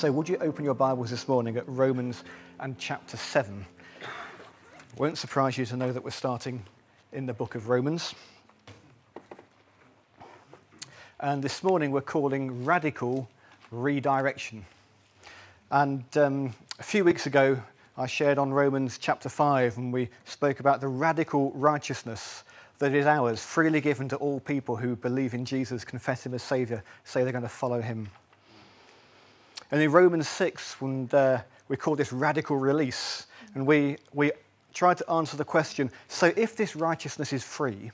[0.00, 2.24] So, would you open your Bibles this morning at Romans
[2.58, 3.66] and chapter 7?
[4.96, 6.62] Won't surprise you to know that we're starting
[7.12, 8.14] in the book of Romans.
[11.20, 13.28] And this morning we're calling radical
[13.70, 14.64] redirection.
[15.70, 17.60] And um, a few weeks ago,
[17.98, 22.44] I shared on Romans chapter 5, and we spoke about the radical righteousness
[22.78, 26.42] that is ours, freely given to all people who believe in Jesus, confess Him as
[26.42, 28.08] Saviour, say they're going to follow Him.
[29.70, 31.08] And in Romans 6, when,
[31.68, 34.32] we call this radical release, and we, we
[34.74, 37.92] tried to answer the question so if this righteousness is free,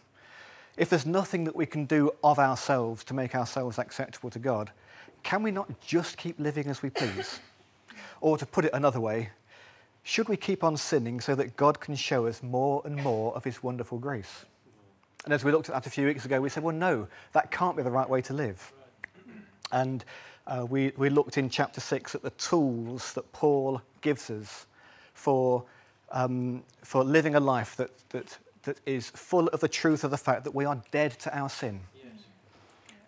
[0.76, 4.70] if there's nothing that we can do of ourselves to make ourselves acceptable to God,
[5.22, 7.40] can we not just keep living as we please?
[8.20, 9.30] Or to put it another way,
[10.02, 13.44] should we keep on sinning so that God can show us more and more of
[13.44, 14.44] His wonderful grace?
[15.24, 17.50] And as we looked at that a few weeks ago, we said, well, no, that
[17.50, 18.72] can't be the right way to live.
[19.72, 20.04] And
[20.46, 24.66] uh, we, we looked in chapter 6 at the tools that Paul gives us
[25.14, 25.64] for,
[26.12, 30.16] um, for living a life that, that, that is full of the truth of the
[30.16, 31.80] fact that we are dead to our sin.
[31.94, 32.12] Yes.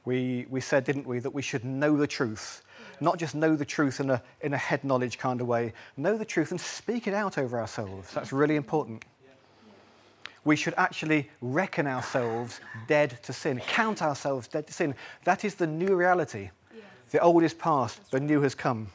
[0.05, 2.65] We, we said, didn't we, that we should know the truth,
[3.01, 6.17] not just know the truth in a, in a head knowledge kind of way, know
[6.17, 8.13] the truth and speak it out over ourselves.
[8.13, 9.05] That's really important.
[10.45, 14.95] We should actually reckon ourselves dead to sin, count ourselves dead to sin.
[15.25, 16.51] That is the new reality
[17.11, 18.89] the old is past, the new has come.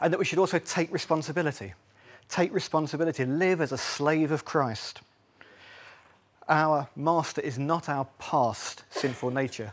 [0.00, 1.74] And that we should also take responsibility.
[2.28, 5.00] Take responsibility, live as a slave of Christ.
[6.48, 9.72] Our master is not our past sinful nature.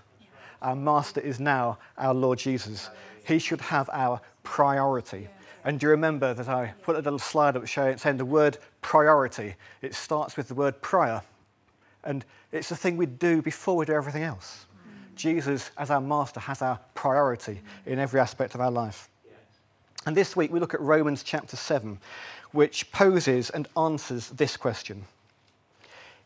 [0.62, 2.90] Our master is now our Lord Jesus.
[3.26, 5.28] He should have our priority.
[5.64, 8.58] And do you remember that I put a little slide up showing saying the word
[8.82, 9.56] priority?
[9.82, 11.22] It starts with the word prior.
[12.04, 14.66] And it's the thing we do before we do everything else.
[15.16, 19.10] Jesus, as our master, has our priority in every aspect of our life.
[20.06, 22.00] And this week we look at Romans chapter 7,
[22.52, 25.06] which poses and answers this question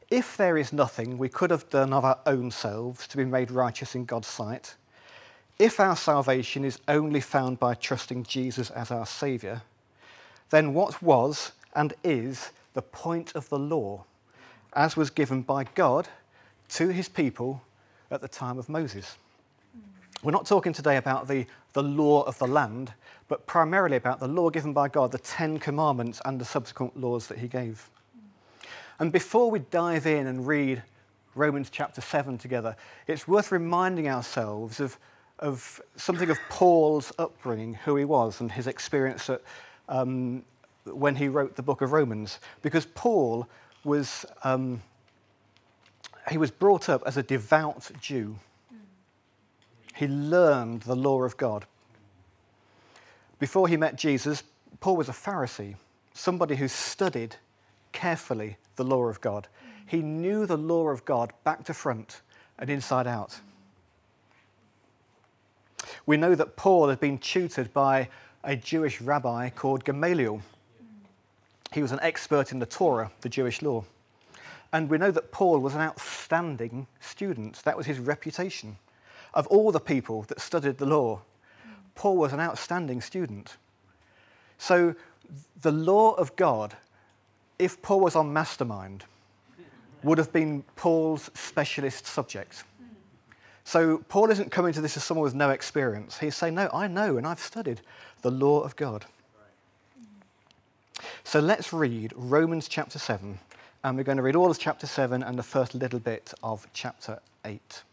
[0.10, 3.52] If there is nothing we could have done of our own selves to be made
[3.52, 4.76] righteous in God's sight,
[5.58, 9.62] if our salvation is only found by trusting Jesus as our Saviour,
[10.50, 14.06] then what was and is the point of the law,
[14.74, 16.08] as was given by God
[16.70, 17.62] to his people
[18.12, 19.18] at the time of Moses.
[20.22, 22.94] We're not talking today about the, the law of the land,
[23.28, 27.28] but primarily about the law given by God, the Ten Commandments, and the subsequent laws
[27.28, 27.90] that He gave.
[29.00, 30.84] And before we dive in and read
[31.36, 32.76] Romans chapter 7 together,
[33.08, 34.98] it's worth reminding ourselves of,
[35.40, 39.42] of something of Paul's upbringing, who he was, and his experience at,
[39.88, 40.44] um,
[40.84, 42.40] when he wrote the book of Romans.
[42.62, 43.48] Because Paul
[43.86, 44.82] was um,
[46.30, 48.38] he was brought up as a devout Jew.
[49.96, 51.66] He learned the law of God.
[53.40, 54.44] Before he met Jesus,
[54.80, 55.76] Paul was a Pharisee,
[56.14, 57.36] somebody who studied
[57.92, 59.48] carefully the law of God.
[59.86, 62.22] He knew the law of God back to front
[62.58, 63.40] and inside out.
[66.06, 68.10] We know that Paul had been tutored by
[68.44, 70.42] a Jewish rabbi called Gamaliel.
[71.74, 73.84] He was an expert in the Torah, the Jewish law.
[74.72, 77.64] And we know that Paul was an outstanding student.
[77.64, 78.78] That was his reputation.
[79.34, 81.22] Of all the people that studied the law,
[81.96, 83.58] Paul was an outstanding student.
[84.58, 84.96] So
[85.62, 86.76] the law of God,
[87.58, 89.06] if Paul was on mastermind,
[90.04, 92.64] would have been Paul's specialist subject.
[93.64, 96.18] So Paul isn't coming to this as someone with no experience.
[96.18, 97.82] He's saying, No, I know and I've studied
[98.22, 99.06] the law of God.
[101.24, 103.40] So let's read Romans chapter 7
[103.84, 106.68] and we're going to read all of chapter 7 and the first little bit of
[106.74, 107.84] chapter 8.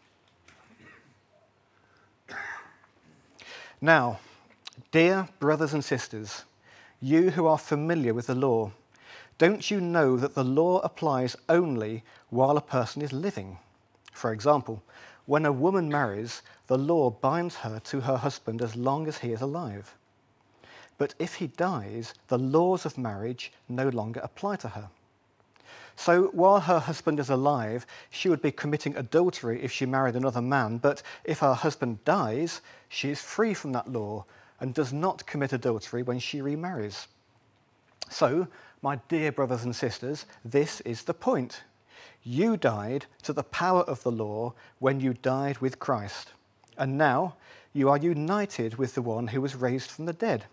[3.81, 4.19] Now,
[4.91, 6.45] dear brothers and sisters,
[7.01, 8.73] you who are familiar with the law,
[9.39, 13.59] don't you know that the law applies only while a person is living?
[14.13, 14.83] For example,
[15.27, 19.31] when a woman marries, the law binds her to her husband as long as he
[19.31, 19.95] is alive.
[20.99, 24.89] But if he dies, the laws of marriage no longer apply to her.
[25.97, 30.43] So while her husband is alive, she would be committing adultery if she married another
[30.43, 34.27] man, but if her husband dies, she is free from that law
[34.61, 37.09] and does not commit adultery when she remarries.
[38.11, 38.47] So,
[38.83, 41.63] my dear brothers and sisters, this is the point.
[42.23, 46.33] You died to the power of the law when you died with Christ,
[46.77, 47.37] and now
[47.73, 50.45] you are united with the one who was raised from the dead.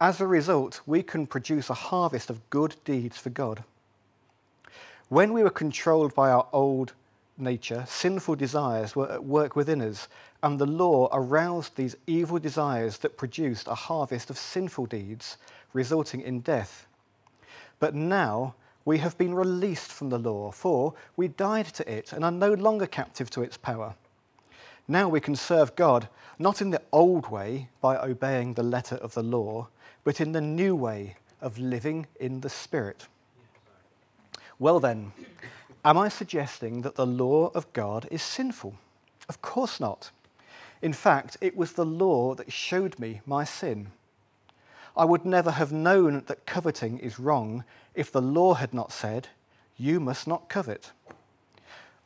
[0.00, 3.64] As a result, we can produce a harvest of good deeds for God.
[5.08, 6.92] When we were controlled by our old
[7.38, 10.06] nature, sinful desires were at work within us,
[10.42, 15.38] and the law aroused these evil desires that produced a harvest of sinful deeds,
[15.72, 16.86] resulting in death.
[17.78, 22.22] But now we have been released from the law, for we died to it and
[22.22, 23.94] are no longer captive to its power.
[24.86, 26.08] Now we can serve God
[26.38, 29.68] not in the old way by obeying the letter of the law
[30.04, 33.06] but in the new way of living in the Spirit.
[34.58, 35.12] Well, then,
[35.84, 38.74] am I suggesting that the law of God is sinful?
[39.28, 40.10] Of course not.
[40.82, 43.88] In fact, it was the law that showed me my sin.
[44.96, 47.64] I would never have known that coveting is wrong
[47.94, 49.28] if the law had not said,
[49.76, 50.92] You must not covet.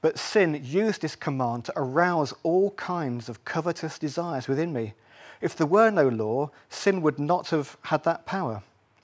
[0.00, 4.94] But sin used this command to arouse all kinds of covetous desires within me
[5.42, 8.62] if there were no law, sin would not have had that power.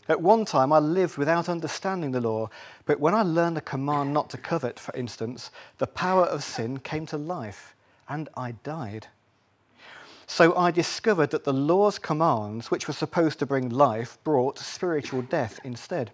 [0.08, 2.48] At one time, I lived without understanding the law,
[2.86, 6.78] but when I learned the command not to covet, for instance, the power of sin
[6.78, 7.74] came to life,
[8.08, 9.08] and I died.
[10.26, 15.22] So I discovered that the law's commands, which were supposed to bring life, brought spiritual
[15.22, 16.10] death instead.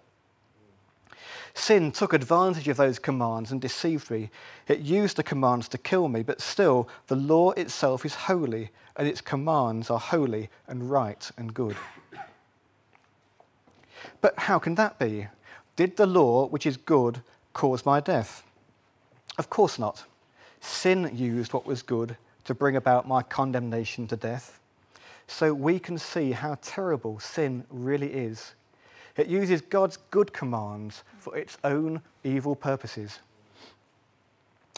[1.53, 4.29] Sin took advantage of those commands and deceived me.
[4.67, 9.07] It used the commands to kill me, but still, the law itself is holy, and
[9.07, 11.77] its commands are holy and right and good.
[14.21, 15.27] But how can that be?
[15.75, 17.21] Did the law, which is good,
[17.53, 18.43] cause my death?
[19.37, 20.05] Of course not.
[20.61, 24.59] Sin used what was good to bring about my condemnation to death.
[25.27, 28.53] So we can see how terrible sin really is
[29.17, 33.19] it uses God's good commands for its own evil purposes.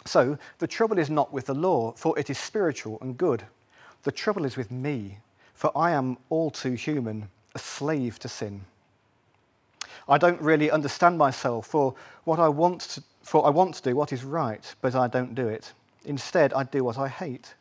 [0.04, 3.44] So, the trouble is not with the law, for it is spiritual and good.
[4.04, 5.18] The trouble is with me,
[5.54, 8.64] for I am all too human, a slave to sin.
[10.08, 11.94] I don't really understand myself, for
[12.24, 15.34] what I want to, for I want to do what is right, but I don't
[15.34, 15.72] do it.
[16.04, 17.54] Instead, I do what I hate.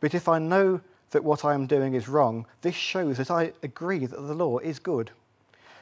[0.00, 3.52] But if I know that what I am doing is wrong, this shows that I
[3.62, 5.10] agree that the law is good.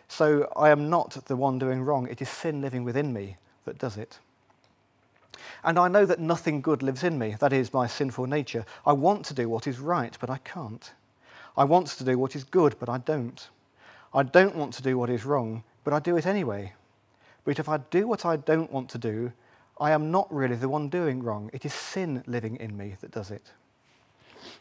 [0.08, 2.06] So I am not the one doing wrong.
[2.08, 4.18] It is sin living within me that does it.
[5.64, 8.64] And I know that nothing good lives in me, that is, my sinful nature.
[8.86, 10.92] I want to do what is right, but I can't.
[11.56, 13.48] I want to do what is good, but I don't.
[14.16, 16.72] I don't want to do what is wrong, but I do it anyway.
[17.44, 19.30] But if I do what I don't want to do,
[19.78, 21.50] I am not really the one doing wrong.
[21.52, 23.52] It is sin living in me that does it.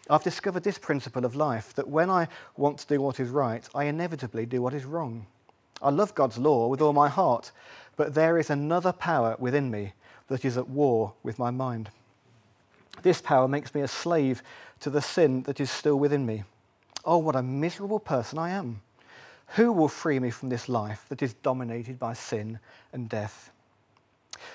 [0.09, 3.65] I've discovered this principle of life that when I want to do what is right,
[3.73, 5.25] I inevitably do what is wrong.
[5.81, 7.53] I love God's law with all my heart,
[7.95, 9.93] but there is another power within me
[10.27, 11.89] that is at war with my mind.
[13.03, 14.43] This power makes me a slave
[14.81, 16.43] to the sin that is still within me.
[17.05, 18.81] Oh, what a miserable person I am.
[19.49, 22.59] Who will free me from this life that is dominated by sin
[22.91, 23.51] and death?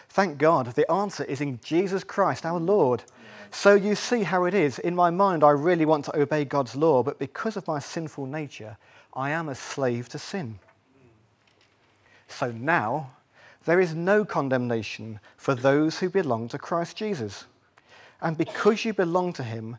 [0.09, 3.05] Thank God, the answer is in Jesus Christ, our Lord.
[3.51, 4.79] So you see how it is.
[4.79, 8.27] In my mind, I really want to obey God's law, but because of my sinful
[8.27, 8.77] nature,
[9.15, 10.59] I am a slave to sin.
[12.29, 13.13] So now,
[13.65, 17.45] there is no condemnation for those who belong to Christ Jesus.
[18.21, 19.79] And because you belong to him,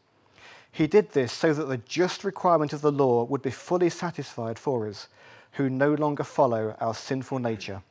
[0.71, 4.57] He did this so that the just requirement of the law would be fully satisfied
[4.57, 5.07] for us,
[5.53, 7.81] who no longer follow our sinful nature,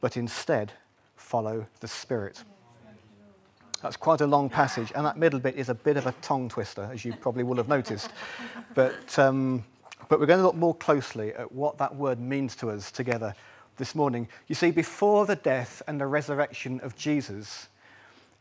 [0.00, 0.72] but instead
[1.16, 2.42] follow the Spirit.
[3.82, 6.48] That's quite a long passage, and that middle bit is a bit of a tongue
[6.48, 8.10] twister, as you probably will have noticed.
[8.74, 9.64] But, um,
[10.08, 13.34] but we're going to look more closely at what that word means to us together
[13.76, 14.28] this morning.
[14.46, 17.68] You see, before the death and the resurrection of Jesus,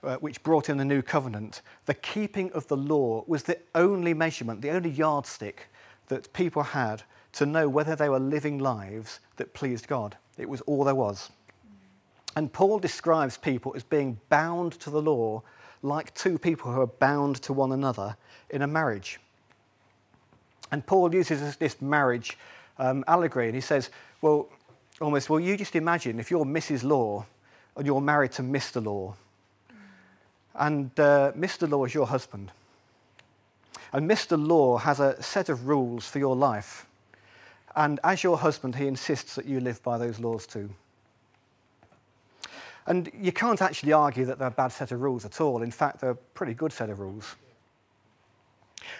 [0.03, 4.13] uh, which brought in the new covenant, the keeping of the law was the only
[4.13, 5.67] measurement, the only yardstick
[6.07, 7.03] that people had
[7.33, 10.17] to know whether they were living lives that pleased God.
[10.37, 11.29] It was all there was.
[12.35, 15.41] And Paul describes people as being bound to the law
[15.83, 18.15] like two people who are bound to one another
[18.49, 19.19] in a marriage.
[20.71, 22.37] And Paul uses this marriage
[22.79, 23.89] um, allegory, and he says,
[24.21, 24.47] well,
[25.01, 26.83] almost, well, you just imagine if you're Mrs.
[26.83, 27.25] Law
[27.75, 28.83] and you're married to Mr.
[28.83, 29.15] Law,
[30.55, 31.69] and uh, Mr.
[31.69, 32.51] Law is your husband.
[33.93, 34.41] And Mr.
[34.41, 36.85] Law has a set of rules for your life.
[37.75, 40.69] And as your husband, he insists that you live by those laws too.
[42.87, 45.61] And you can't actually argue that they're a bad set of rules at all.
[45.61, 47.35] In fact, they're a pretty good set of rules.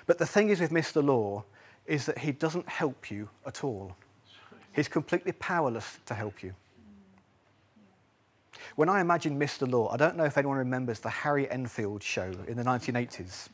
[0.05, 1.03] But the thing is with Mr.
[1.03, 1.43] Law
[1.85, 3.95] is that he doesn't help you at all.
[4.73, 6.53] He's completely powerless to help you.
[8.75, 9.69] When I imagine Mr.
[9.69, 13.49] Law, I don't know if anyone remembers the Harry Enfield show in the 1980s,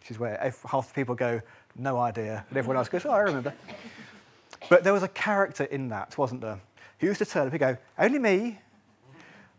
[0.00, 1.40] which is where half the people go,
[1.76, 3.52] no idea, and everyone else goes, oh, I remember.
[4.68, 6.60] But there was a character in that, wasn't there?
[6.98, 8.58] He used to turn up and go, only me.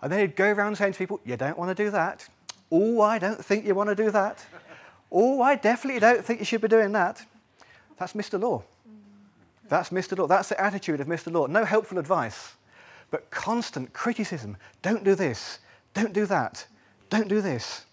[0.02, 2.28] And then he'd go around saying to people, you don't want to do that.
[2.72, 4.46] Oh, I don't think you want to do that.
[5.12, 7.26] Oh, I definitely don't think you should be doing that.
[7.98, 8.40] That's Mr.
[8.40, 8.64] Law.
[9.70, 10.18] That's Mr.
[10.18, 10.28] Law.
[10.28, 11.32] That's the attitude of Mr.
[11.32, 11.48] Law.
[11.48, 12.54] No helpful advice,
[13.12, 14.58] but constant criticism.
[14.82, 15.60] Don't do this.
[15.94, 16.66] Don't do that.
[17.10, 17.86] Don't do this.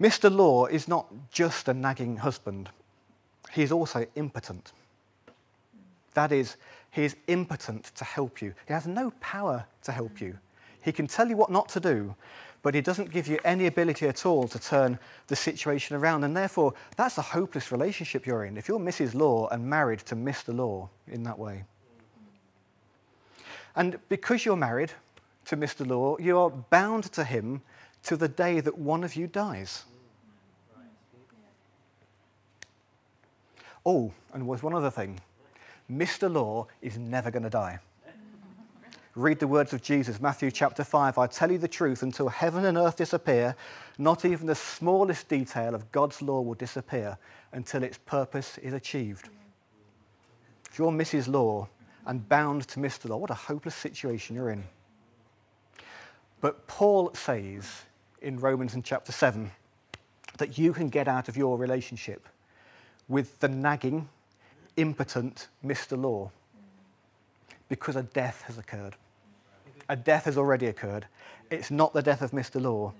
[0.00, 0.34] Mr.
[0.34, 2.70] Law is not just a nagging husband,
[3.52, 4.72] he is also impotent.
[6.14, 6.56] That is,
[6.90, 8.54] he is impotent to help you.
[8.66, 10.38] He has no power to help you.
[10.82, 12.14] He can tell you what not to do,
[12.62, 16.24] but he doesn't give you any ability at all to turn the situation around.
[16.24, 19.14] And therefore, that's a hopeless relationship you're in if you're Mrs.
[19.14, 20.54] Law and married to Mr.
[20.54, 21.64] Law in that way.
[23.80, 24.92] And because you're married
[25.46, 25.86] to Mr.
[25.86, 27.62] Law, you are bound to him
[28.02, 29.84] to the day that one of you dies.
[33.86, 35.18] Oh, and was one other thing
[35.90, 36.30] Mr.
[36.30, 37.78] Law is never going to die.
[39.14, 41.16] Read the words of Jesus, Matthew chapter 5.
[41.16, 43.56] I tell you the truth, until heaven and earth disappear,
[43.96, 47.16] not even the smallest detail of God's law will disappear
[47.52, 49.30] until its purpose is achieved.
[50.70, 51.28] If you're Mrs.
[51.28, 51.66] Law
[52.06, 53.08] and bound to Mr.
[53.08, 54.64] Law, what a hopeless situation you're in.
[56.40, 57.82] But Paul says
[58.22, 59.50] in Romans in chapter 7
[60.38, 62.26] that you can get out of your relationship
[63.08, 64.08] with the nagging,
[64.76, 66.00] impotent Mr.
[66.00, 66.30] Law
[67.68, 68.96] because a death has occurred.
[69.88, 71.06] A death has already occurred.
[71.50, 72.60] It's not the death of Mr.
[72.60, 72.92] Law,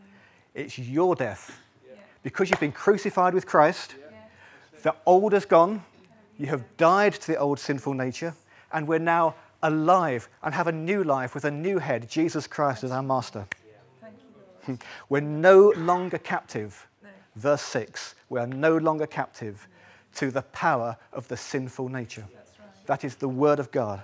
[0.54, 1.59] it's your death.
[2.23, 3.95] Because you've been crucified with Christ,
[4.83, 5.85] the old has gone,
[6.38, 8.35] you have died to the old sinful nature,
[8.72, 12.84] and we're now alive and have a new life with a new head, Jesus Christ
[12.84, 13.46] as our master.
[15.08, 16.86] We're no longer captive.
[17.36, 19.66] Verse 6 we are no longer captive
[20.14, 22.26] to the power of the sinful nature.
[22.86, 24.02] That is the word of God.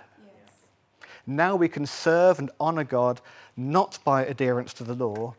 [1.27, 3.21] Now we can serve and honor God
[3.57, 5.35] not by adherence to the law,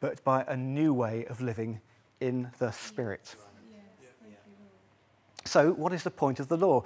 [0.00, 1.80] but by a new way of living
[2.20, 3.34] in the Spirit.
[5.44, 6.84] So, what is the point of the law?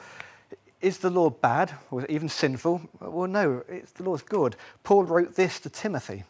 [0.80, 2.82] Is the law bad or even sinful?
[3.00, 3.62] Well, no,
[3.94, 4.56] the law is good.
[4.84, 6.24] Paul wrote this to Timothy.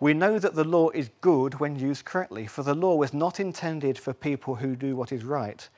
[0.00, 3.38] We know that the law is good when used correctly, for the law was not
[3.38, 5.68] intended for people who do what is right.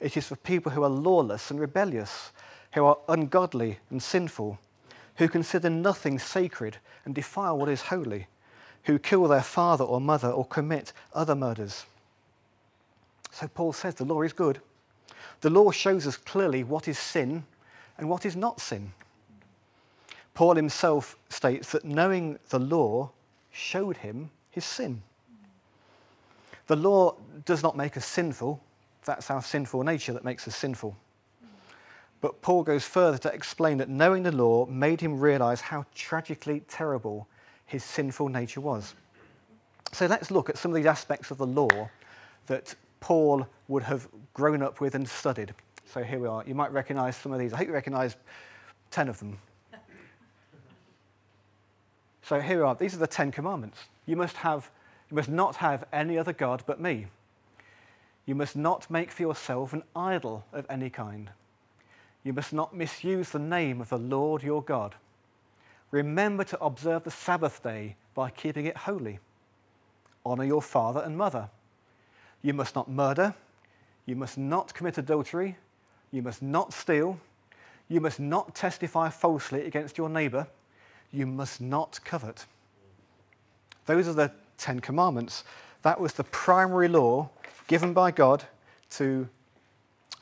[0.00, 2.32] It is for people who are lawless and rebellious,
[2.72, 4.58] who are ungodly and sinful
[5.16, 8.26] who consider nothing sacred and defile what is holy,
[8.84, 11.84] who kill their father or mother or commit other murders.
[13.32, 14.60] So Paul says the law is good.
[15.40, 17.44] The law shows us clearly what is sin
[17.98, 18.92] and what is not sin.
[20.34, 23.10] Paul himself states that knowing the law
[23.50, 25.02] showed him his sin.
[26.66, 28.60] The law does not make us sinful.
[29.04, 30.96] That's our sinful nature that makes us sinful.
[32.20, 36.60] But Paul goes further to explain that knowing the law made him realize how tragically
[36.68, 37.28] terrible
[37.66, 38.94] his sinful nature was.
[39.92, 41.88] So let's look at some of these aspects of the law
[42.46, 45.54] that Paul would have grown up with and studied.
[45.86, 46.44] So here we are.
[46.46, 47.52] You might recognize some of these.
[47.52, 48.16] I hope you recognize
[48.90, 49.38] 10 of them.
[52.22, 52.74] So here we are.
[52.74, 53.78] These are the 10 commandments.
[54.04, 54.70] You must have
[55.10, 57.06] you must not have any other god but me.
[58.24, 61.30] You must not make for yourself an idol of any kind.
[62.24, 64.96] You must not misuse the name of the Lord your God.
[65.92, 69.20] Remember to observe the Sabbath day by keeping it holy.
[70.24, 71.48] Honor your father and mother.
[72.42, 73.34] You must not murder.
[74.06, 75.56] You must not commit adultery.
[76.16, 77.20] You must not steal.
[77.90, 80.46] You must not testify falsely against your neighbor.
[81.12, 82.46] You must not covet.
[83.84, 85.44] Those are the Ten Commandments.
[85.82, 87.28] That was the primary law
[87.66, 88.42] given by God
[88.92, 89.28] to,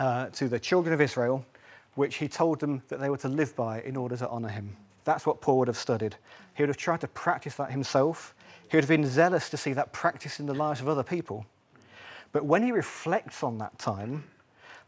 [0.01, 1.47] uh, to the children of Israel
[1.95, 4.77] which he told them that they were to live by in order to honor him.
[5.05, 6.17] That's what Paul would have studied.
[6.57, 8.35] He would have tried to practice that himself
[8.69, 11.47] He would have been zealous to see that practice in the lives of other people.
[12.33, 14.25] But when he reflects on that time,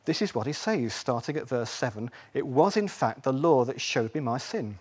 [0.06, 3.64] this is what he says, starting at verse 7 It was, in fact, the law
[3.64, 4.78] that showed me my sin.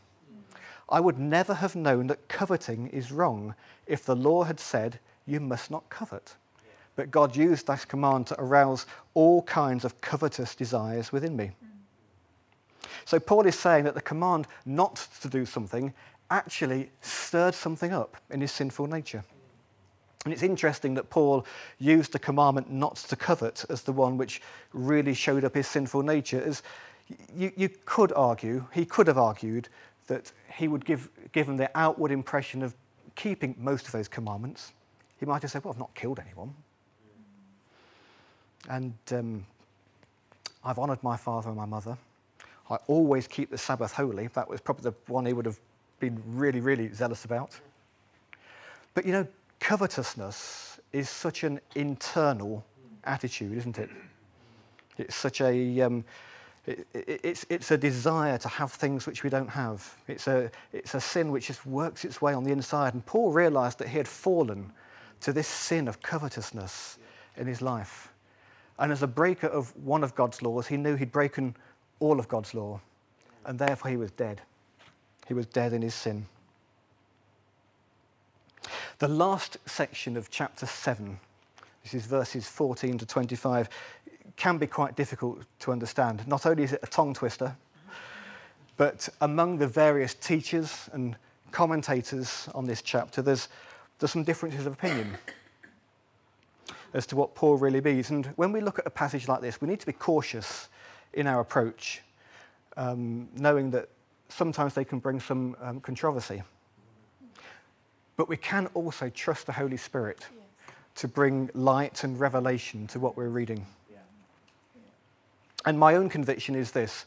[0.87, 3.55] I would never have known that coveting is wrong
[3.87, 6.35] if the law had said, You must not covet.
[6.95, 11.51] But God used that command to arouse all kinds of covetous desires within me.
[13.03, 15.93] So Paul is saying that the command not to do something
[16.29, 19.23] actually stirred something up in his sinful nature.
[20.25, 21.45] And it's interesting that Paul
[21.79, 24.41] used the commandment not to covet as the one which
[24.73, 26.41] really showed up his sinful nature.
[26.43, 26.63] As
[27.35, 29.69] you, you could argue, he could have argued
[30.07, 32.73] that he would give given the outward impression of
[33.15, 34.73] keeping most of those commandments.
[35.19, 36.53] He might have said, Well, I've not killed anyone.
[38.67, 39.45] And um,
[40.63, 41.95] I've honoured my father and my mother.
[42.71, 44.27] I always keep the Sabbath holy.
[44.33, 45.59] That was probably the one he would have
[45.99, 47.59] been really, really zealous about.
[48.95, 49.27] But you know,
[49.59, 52.65] covetousness is such an internal
[53.03, 53.89] attitude, isn't it?
[54.97, 56.03] It's such a, um,
[56.65, 59.95] it, it, it's, it's a desire to have things which we don't have.
[60.07, 62.93] It's a, it's a sin which just works its way on the inside.
[62.93, 64.71] And Paul realized that he had fallen
[65.21, 66.97] to this sin of covetousness
[67.37, 68.11] in his life.
[68.77, 71.55] And as a breaker of one of God's laws, he knew he'd broken
[71.99, 72.81] all of God's law,
[73.45, 74.41] and therefore he was dead.
[75.27, 76.25] He was dead in his sin.
[78.99, 81.19] The last section of chapter 7,
[81.83, 83.67] this is verses 14 to 25,
[84.37, 86.25] can be quite difficult to understand.
[86.29, 87.57] Not only is it a tongue twister,
[88.77, 91.17] but among the various teachers and
[91.51, 93.49] commentators on this chapter, there's,
[93.99, 95.17] there's some differences of opinion
[96.93, 98.11] as to what Paul really means.
[98.11, 100.69] And when we look at a passage like this, we need to be cautious
[101.11, 102.01] in our approach,
[102.77, 103.89] um, knowing that
[104.29, 106.43] sometimes they can bring some um, controversy.
[108.17, 110.75] But we can also trust the Holy Spirit yes.
[110.95, 113.65] to bring light and revelation to what we're reading.
[113.91, 113.97] Yeah.
[114.75, 114.81] Yeah.
[115.65, 117.05] And my own conviction is this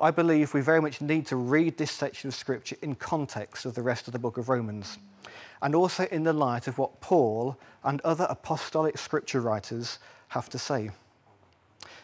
[0.00, 3.74] I believe we very much need to read this section of Scripture in context of
[3.74, 4.98] the rest of the book of Romans,
[5.60, 10.58] and also in the light of what Paul and other apostolic Scripture writers have to
[10.58, 10.90] say.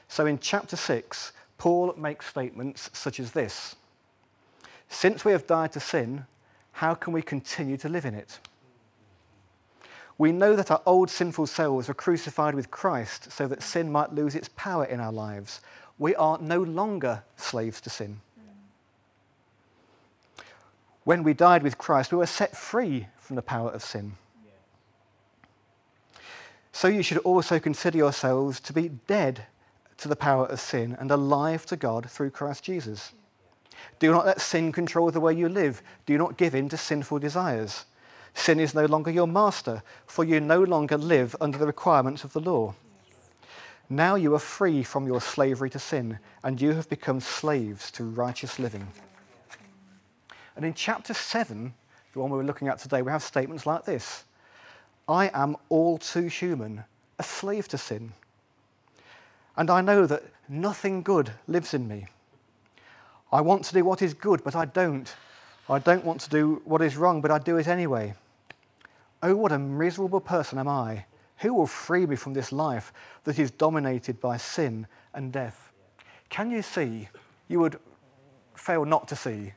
[0.09, 3.77] So in chapter 6, Paul makes statements such as this
[4.89, 6.27] Since we have died to sin,
[6.75, 8.41] how can we continue to live in it?
[10.19, 14.13] We know that our old sinful selves were crucified with Christ so that sin might
[14.13, 15.61] lose its power in our lives.
[15.99, 18.21] We are no longer slaves to sin.
[21.05, 24.15] When we died with Christ, we were set free from the power of sin.
[26.73, 29.47] So you should also consider yourselves to be dead
[29.99, 33.13] to the power of sin and alive to God through Christ Jesus.
[33.99, 35.83] Do not let sin control the way you live.
[36.07, 37.85] Do not give in to sinful desires.
[38.35, 42.33] Sin is no longer your master, for you no longer live under the requirements of
[42.33, 42.75] the law.
[43.89, 48.05] Now you are free from your slavery to sin, and you have become slaves to
[48.05, 48.89] righteous living.
[50.57, 51.75] And in chapter 7,
[52.13, 54.25] the one we're looking at today, we have statements like this
[55.09, 56.85] I am all too human,
[57.19, 58.13] a slave to sin.
[59.57, 62.07] And I know that nothing good lives in me.
[63.35, 65.13] I want to do what is good, but I don't.
[65.69, 68.15] I don't want to do what is wrong, but I do it anyway.
[69.25, 71.05] Oh, what a miserable person am I!
[71.39, 72.93] Who will free me from this life
[73.25, 75.73] that is dominated by sin and death?
[76.29, 77.09] Can you see?
[77.49, 77.81] You would
[78.55, 79.53] fail not to see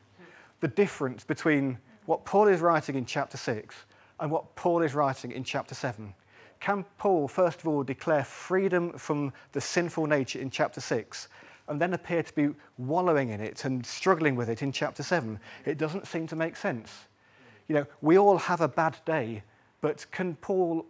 [0.59, 3.75] the difference between what Paul is writing in chapter 6
[4.19, 6.15] and what Paul is writing in chapter 7.
[6.59, 11.27] Can Paul, first of all, declare freedom from the sinful nature in chapter 6
[11.67, 15.39] and then appear to be wallowing in it and struggling with it in chapter 7?
[15.65, 16.91] It doesn't seem to make sense.
[17.67, 19.43] You know, we all have a bad day,
[19.81, 20.85] but can Paul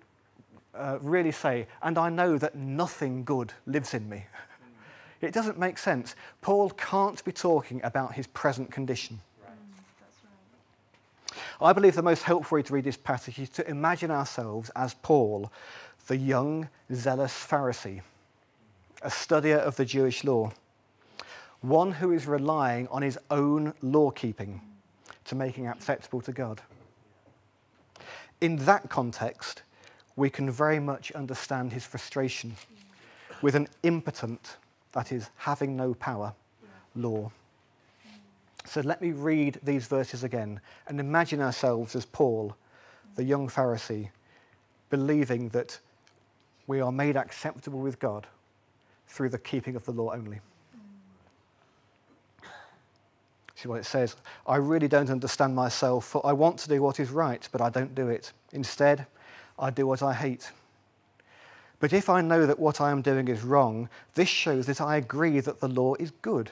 [0.76, 4.26] uh, really say, and I know that nothing good lives in me?
[5.22, 6.16] it doesn't make sense.
[6.42, 9.20] Paul can't be talking about his present condition.
[11.60, 14.94] I believe the most helpful way to read this passage is to imagine ourselves as
[14.94, 15.52] Paul,
[16.06, 18.02] the young, zealous Pharisee,
[19.02, 20.52] a studier of the Jewish law,
[21.62, 24.62] one who is relying on his own law keeping
[25.26, 26.62] to making acceptable to God.
[28.42, 29.64] In that context,
[30.16, 32.56] we can very much understand his frustration
[33.42, 34.58] with an impotent,
[34.94, 36.34] that is, having no power,
[36.96, 37.32] law.
[38.66, 42.56] So let me read these verses again and imagine ourselves as Paul,
[43.16, 44.10] the young Pharisee,
[44.90, 45.80] believing that
[46.68, 48.28] we are made acceptable with God
[49.08, 50.40] through the keeping of the law only.
[53.58, 54.16] See what it says.
[54.46, 57.72] I really don't understand myself, for I want to do what is right, but I
[57.72, 58.32] don't do it.
[58.52, 59.08] Instead,
[59.58, 60.52] I do what I hate.
[61.80, 64.98] But if I know that what I am doing is wrong, this shows that I
[64.98, 66.52] agree that the law is good.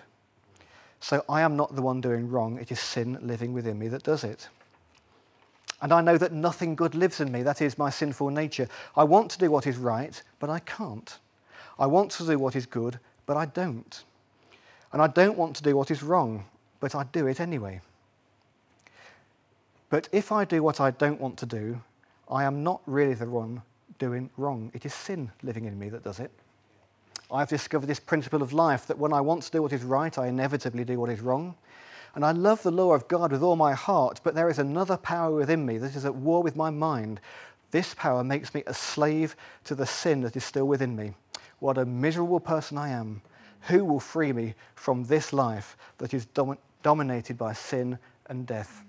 [1.00, 4.02] So I am not the one doing wrong, it is sin living within me that
[4.02, 4.50] does it.
[5.84, 8.68] And I know that nothing good lives in me, that is my sinful nature.
[8.96, 11.20] I want to do what is right, but I can't.
[11.78, 14.04] I want to do what is good, but I don't.
[14.92, 16.46] And I don't want to do what is wrong,
[16.86, 17.82] but I do it anyway.
[19.90, 21.82] But if I do what I don't want to do,
[22.30, 23.64] I am not really the one
[23.98, 24.70] doing wrong.
[24.72, 26.30] It is sin living in me that does it.
[27.32, 30.16] I've discovered this principle of life that when I want to do what is right,
[30.16, 31.56] I inevitably do what is wrong.
[32.14, 34.96] And I love the law of God with all my heart, but there is another
[34.96, 37.20] power within me that is at war with my mind.
[37.72, 41.16] This power makes me a slave to the sin that is still within me.
[41.58, 43.24] What a miserable person I am.
[43.70, 48.84] Who will free me from this life that is dom- dominated by sin and death?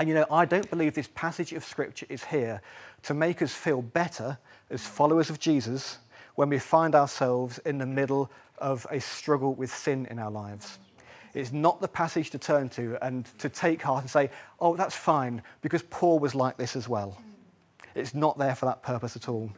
[0.00, 2.60] And you know, I don't believe this passage of Scripture is here
[3.04, 4.36] to make us feel better
[4.68, 5.98] as followers of Jesus
[6.34, 10.80] when we find ourselves in the middle of a struggle with sin in our lives.
[11.34, 14.96] It's not the passage to turn to and to take heart and say, oh, that's
[14.96, 17.16] fine, because Paul was like this as well.
[17.94, 19.52] It's not there for that purpose at all.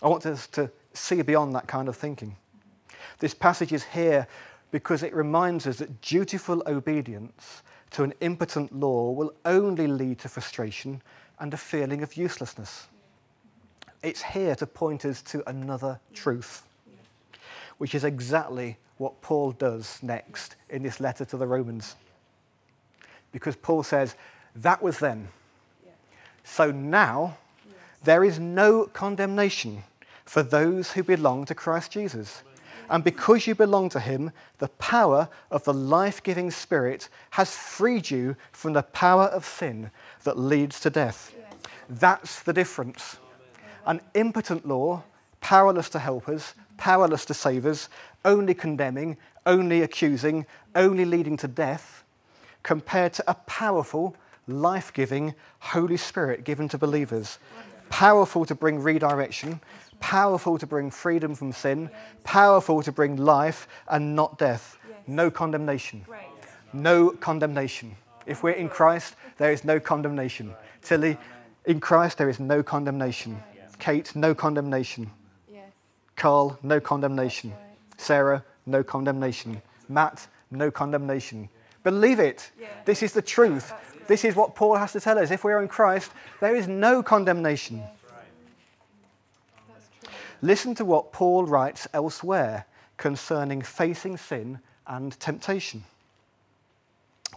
[0.00, 2.36] I want us to see beyond that kind of thinking.
[3.18, 4.28] This passage is here
[4.70, 10.28] because it reminds us that dutiful obedience to an impotent law will only lead to
[10.28, 11.02] frustration
[11.40, 12.86] and a feeling of uselessness.
[14.02, 16.62] It's here to point us to another truth,
[17.78, 21.96] which is exactly what Paul does next in this letter to the Romans.
[23.32, 24.14] Because Paul says,
[24.56, 25.28] that was then.
[26.44, 27.38] So now
[28.02, 29.82] there is no condemnation
[30.24, 32.42] for those who belong to Christ Jesus.
[32.90, 38.10] And because you belong to him, the power of the life giving Spirit has freed
[38.10, 39.92] you from the power of sin
[40.24, 41.32] that leads to death.
[41.88, 43.18] That's the difference.
[43.86, 45.04] An impotent law,
[45.40, 47.88] powerless to help us, powerless to save us,
[48.24, 52.04] only condemning, only accusing, only leading to death,
[52.64, 54.16] compared to a powerful,
[54.48, 57.38] life giving Holy Spirit given to believers.
[57.88, 59.60] Powerful to bring redirection,
[60.00, 61.90] powerful to bring freedom from sin,
[62.24, 64.76] powerful to bring life and not death.
[65.06, 66.04] No condemnation.
[66.72, 67.96] No condemnation.
[68.26, 70.54] If we're in Christ, there is no condemnation.
[70.82, 71.18] Tilly,
[71.64, 73.42] in Christ, there is no condemnation.
[73.78, 75.10] Kate, no condemnation.
[76.16, 77.52] Carl, no condemnation.
[77.96, 79.62] Sarah, no condemnation.
[79.88, 81.48] Matt, no condemnation.
[81.82, 82.50] Believe it.
[82.84, 83.72] This is the truth.
[84.06, 85.30] This is what Paul has to tell us.
[85.30, 86.10] If we are in Christ,
[86.40, 87.82] there is no condemnation.
[90.42, 92.64] Listen to what Paul writes elsewhere
[92.96, 95.84] concerning facing sin and temptation.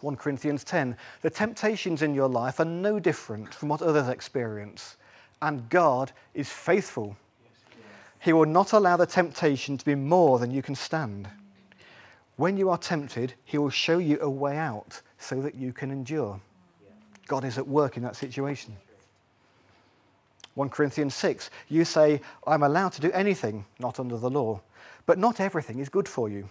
[0.01, 4.97] 1 Corinthians 10 The temptations in your life are no different from what others experience,
[5.41, 7.15] and God is faithful.
[8.19, 11.27] He will not allow the temptation to be more than you can stand.
[12.37, 15.91] When you are tempted, He will show you a way out so that you can
[15.91, 16.39] endure.
[17.27, 18.75] God is at work in that situation.
[20.55, 24.61] 1 Corinthians 6, you say, I'm allowed to do anything not under the law,
[25.05, 26.47] but not everything is good for you.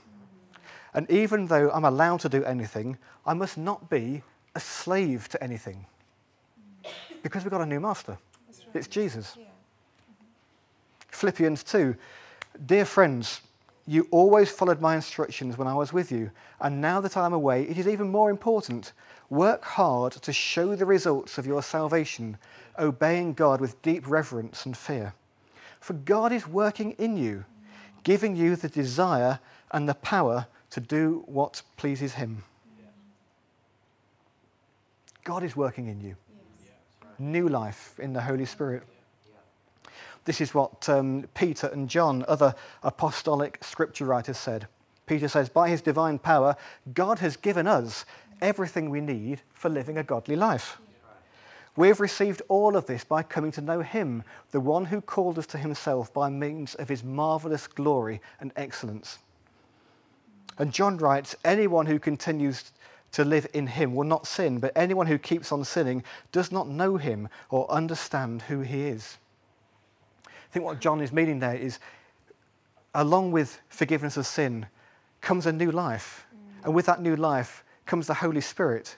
[0.94, 4.22] And even though I'm allowed to do anything, I must not be
[4.54, 5.86] a slave to anything.
[7.22, 8.18] Because we've got a new master.
[8.74, 9.38] It's Jesus.
[11.08, 11.94] Philippians 2,
[12.66, 13.42] dear friends,
[13.86, 17.32] you always followed my instructions when I was with you, and now that I am
[17.32, 18.92] away, it is even more important.
[19.28, 22.36] Work hard to show the results of your salvation
[22.78, 25.14] obeying God with deep reverence and fear.
[25.80, 27.44] For God is working in you,
[28.04, 29.40] giving you the desire
[29.72, 32.44] and the power to do what pleases Him.
[35.24, 36.16] God is working in you.
[37.18, 38.82] New life in the Holy Spirit.
[40.24, 44.68] This is what um, Peter and John, other apostolic scripture writers, said.
[45.06, 46.56] Peter says, By his divine power,
[46.94, 48.04] God has given us
[48.40, 50.78] everything we need for living a godly life.
[51.74, 55.38] We have received all of this by coming to know Him, the one who called
[55.38, 59.18] us to Himself by means of His marvelous glory and excellence.
[60.58, 62.72] And John writes anyone who continues
[63.12, 66.68] to live in Him will not sin, but anyone who keeps on sinning does not
[66.68, 69.16] know Him or understand who He is.
[70.52, 71.78] I think what John is meaning there is
[72.94, 74.66] along with forgiveness of sin
[75.22, 76.26] comes a new life.
[76.62, 78.96] And with that new life comes the Holy Spirit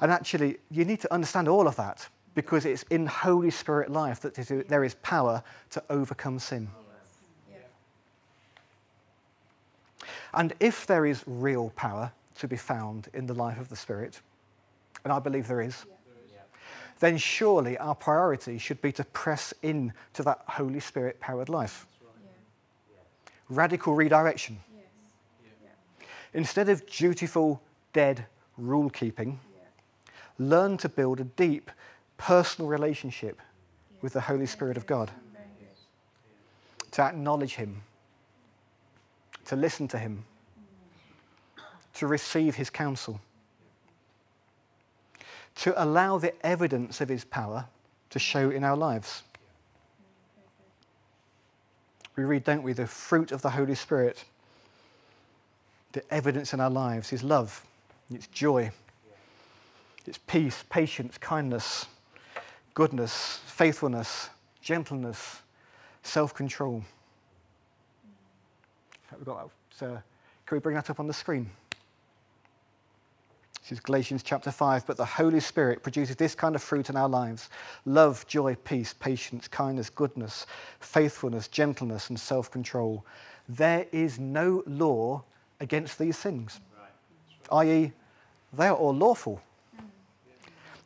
[0.00, 4.20] and actually, you need to understand all of that because it's in Holy Spirit life
[4.20, 4.34] that
[4.68, 6.68] there is power to overcome sin.
[10.34, 14.20] And if there is real power to be found in the life of the Spirit,
[15.02, 15.84] and I believe there is,
[17.00, 21.86] then surely our priority should be to press in to that Holy Spirit powered life.
[23.48, 24.58] Radical redirection.
[26.34, 29.40] Instead of dutiful, dead rule keeping,
[30.38, 31.70] learn to build a deep
[32.16, 33.40] personal relationship
[34.02, 35.10] with the Holy Spirit of God.
[36.92, 37.82] To acknowledge Him,
[39.46, 40.24] to listen to Him,
[41.94, 43.20] to receive His counsel,
[45.58, 47.66] to allow the evidence of His power
[48.10, 49.22] to show in our lives.
[52.16, 54.24] We read, don't we, the fruit of the Holy Spirit,
[55.92, 57.64] the evidence in our lives is love,
[58.12, 58.70] it's joy,
[60.06, 61.86] it's peace, patience, kindness,
[62.74, 64.30] goodness, faithfulness,
[64.62, 65.40] gentleness,
[66.02, 66.84] self control.
[69.16, 69.86] We've got that.
[69.86, 70.00] Uh,
[70.46, 71.50] can we bring that up on the screen?
[73.68, 74.86] This is Galatians chapter 5.
[74.86, 77.50] But the Holy Spirit produces this kind of fruit in our lives
[77.84, 80.46] love, joy, peace, patience, kindness, goodness,
[80.80, 83.04] faithfulness, gentleness, and self control.
[83.46, 85.22] There is no law
[85.60, 86.60] against these things,
[87.52, 87.68] right.
[87.68, 87.92] i.e.,
[88.54, 89.42] they are all lawful.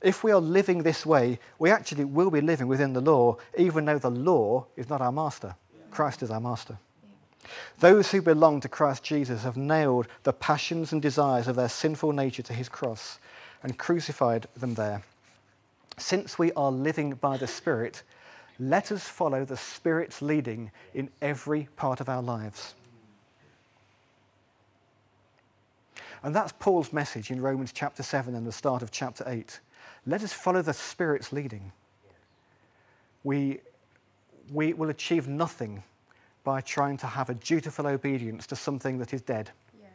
[0.00, 3.84] If we are living this way, we actually will be living within the law, even
[3.84, 5.54] though the law is not our master.
[5.92, 6.76] Christ is our master.
[7.80, 12.12] Those who belong to Christ Jesus have nailed the passions and desires of their sinful
[12.12, 13.18] nature to his cross
[13.62, 15.02] and crucified them there.
[15.98, 18.02] Since we are living by the Spirit,
[18.58, 22.74] let us follow the Spirit's leading in every part of our lives.
[26.22, 29.58] And that's Paul's message in Romans chapter 7 and the start of chapter 8.
[30.06, 31.72] Let us follow the Spirit's leading.
[33.24, 33.60] We,
[34.52, 35.82] we will achieve nothing
[36.44, 39.50] by trying to have a dutiful obedience to something that is dead.
[39.80, 39.86] Yeah.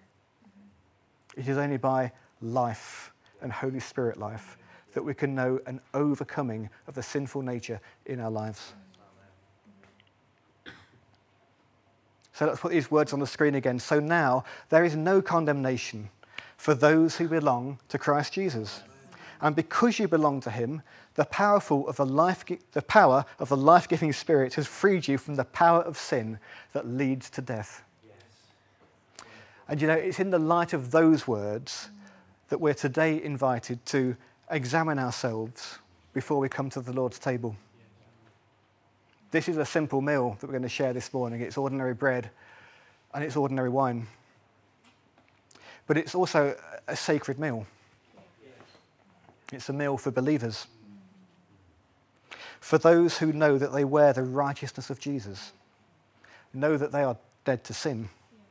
[0.48, 1.42] Mm-hmm.
[1.42, 4.58] It is only by life and Holy Spirit life
[4.94, 8.74] that we can know an overcoming of the sinful nature in our lives.
[12.34, 13.80] So let's put these words on the screen again.
[13.80, 16.10] So now there is no condemnation
[16.56, 18.84] for those who belong to Christ Jesus.
[19.42, 20.82] And because you belong to him,
[21.16, 25.18] the, powerful of the, life, the power of the life giving Spirit has freed you
[25.18, 26.40] from the power of sin
[26.74, 27.84] that leads to death.
[28.06, 29.28] Yes.
[29.68, 31.90] And you know, it's in the light of those words
[32.50, 34.16] that we're today invited to
[34.50, 35.80] examine ourselves
[36.14, 37.56] before we come to the Lord's table.
[39.30, 41.42] This is a simple meal that we're going to share this morning.
[41.42, 42.30] It's ordinary bread
[43.14, 44.08] and it's ordinary wine.
[45.86, 46.56] But it's also
[46.88, 47.66] a sacred meal.
[49.52, 50.68] It's a meal for believers.
[52.60, 55.54] For those who know that they wear the righteousness of Jesus,
[56.54, 58.10] know that they are dead to sin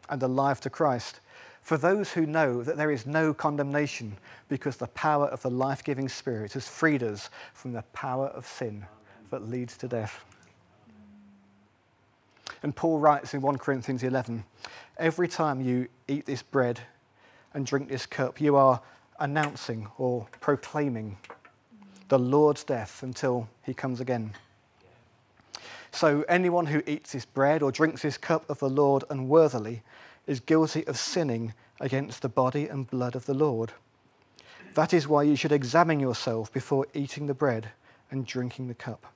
[0.08, 1.20] and alive to Christ.
[1.60, 4.16] For those who know that there is no condemnation
[4.48, 8.46] because the power of the life giving Spirit has freed us from the power of
[8.46, 8.86] sin
[9.30, 10.24] that leads to death.
[12.62, 14.44] And Paul writes in 1 Corinthians 11
[14.98, 16.80] every time you eat this bread
[17.52, 18.80] and drink this cup, you are
[19.18, 21.16] announcing or proclaiming
[22.08, 24.32] the Lord's death until he comes again.
[25.90, 29.82] So, anyone who eats this bread or drinks this cup of the Lord unworthily
[30.26, 33.72] is guilty of sinning against the body and blood of the Lord.
[34.74, 37.70] That is why you should examine yourself before eating the bread
[38.10, 39.06] and drinking the cup.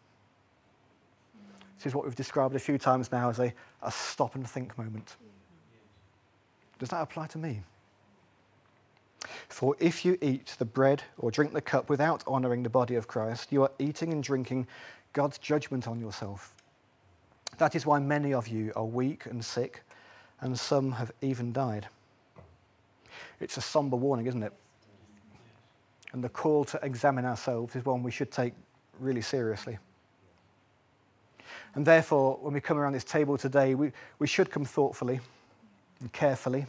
[1.77, 4.77] This is what we've described a few times now as a, a stop and think
[4.77, 5.17] moment.
[6.79, 7.61] Does that apply to me?
[9.49, 13.09] For if you eat the bread or drink the cup without honoring the body of
[13.09, 14.67] Christ, you are eating and drinking
[15.13, 16.55] God's judgment on yourself.
[17.59, 19.83] That is why many of you are weak and sick,
[20.41, 21.89] and some have even died.
[23.41, 24.53] It's a somber warning, isn't it?
[26.13, 28.55] And the call to examine ourselves is one we should take
[28.99, 29.79] really seriously.
[31.75, 35.21] And therefore, when we come around this table today, we, we should come thoughtfully
[36.01, 36.67] and carefully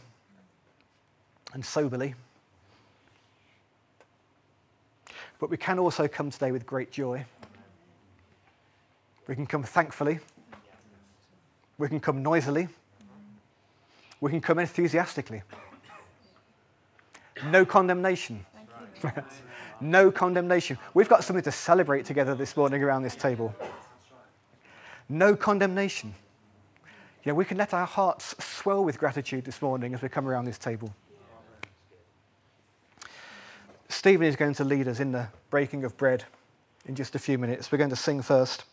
[1.54, 2.14] and soberly
[5.42, 7.26] But we can also come today with great joy.
[9.26, 10.20] We can come thankfully.
[11.78, 12.68] We can come noisily.
[14.20, 15.42] We can come enthusiastically.
[17.46, 18.46] No condemnation.
[19.80, 20.78] no condemnation.
[20.94, 23.52] We've got something to celebrate together this morning around this table.
[25.08, 26.14] No condemnation.
[27.24, 30.44] Yeah, we can let our hearts swell with gratitude this morning as we come around
[30.44, 30.94] this table.
[34.02, 36.24] Stephen is going to lead us in the breaking of bread
[36.86, 37.70] in just a few minutes.
[37.70, 38.64] We're going to sing first.